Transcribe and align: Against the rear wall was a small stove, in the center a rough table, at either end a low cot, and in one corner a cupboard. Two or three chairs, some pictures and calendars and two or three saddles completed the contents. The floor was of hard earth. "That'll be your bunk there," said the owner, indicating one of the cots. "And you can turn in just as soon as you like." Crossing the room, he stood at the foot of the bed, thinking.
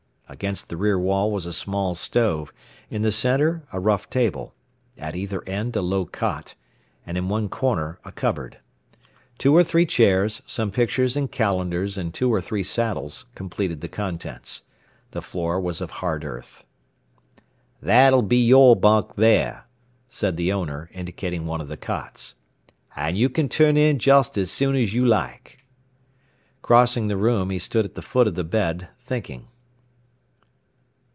Against 0.29 0.69
the 0.69 0.77
rear 0.77 0.97
wall 0.97 1.29
was 1.29 1.45
a 1.45 1.51
small 1.51 1.93
stove, 1.93 2.53
in 2.89 3.01
the 3.01 3.11
center 3.11 3.63
a 3.73 3.81
rough 3.81 4.09
table, 4.09 4.53
at 4.97 5.13
either 5.13 5.43
end 5.43 5.75
a 5.75 5.81
low 5.81 6.05
cot, 6.05 6.55
and 7.05 7.17
in 7.17 7.27
one 7.27 7.49
corner 7.49 7.99
a 8.05 8.13
cupboard. 8.13 8.59
Two 9.37 9.53
or 9.53 9.61
three 9.61 9.85
chairs, 9.85 10.41
some 10.45 10.71
pictures 10.71 11.17
and 11.17 11.33
calendars 11.33 11.97
and 11.97 12.13
two 12.13 12.33
or 12.33 12.39
three 12.39 12.63
saddles 12.63 13.25
completed 13.35 13.81
the 13.81 13.89
contents. 13.89 14.61
The 15.11 15.21
floor 15.21 15.59
was 15.59 15.81
of 15.81 15.91
hard 15.91 16.23
earth. 16.23 16.63
"That'll 17.81 18.21
be 18.21 18.41
your 18.41 18.77
bunk 18.77 19.15
there," 19.17 19.65
said 20.07 20.37
the 20.37 20.53
owner, 20.53 20.89
indicating 20.93 21.45
one 21.45 21.59
of 21.59 21.67
the 21.67 21.75
cots. 21.75 22.35
"And 22.95 23.17
you 23.17 23.27
can 23.27 23.49
turn 23.49 23.75
in 23.75 23.99
just 23.99 24.37
as 24.37 24.49
soon 24.49 24.77
as 24.77 24.93
you 24.93 25.05
like." 25.05 25.65
Crossing 26.61 27.09
the 27.09 27.17
room, 27.17 27.49
he 27.49 27.59
stood 27.59 27.83
at 27.83 27.95
the 27.95 28.01
foot 28.01 28.27
of 28.27 28.35
the 28.35 28.45
bed, 28.45 28.87
thinking. 28.97 29.49